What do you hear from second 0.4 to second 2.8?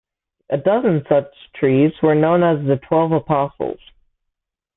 A dozen such trees were known as the